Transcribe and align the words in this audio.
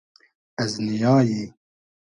از 0.57 0.79
نییای 0.81 1.53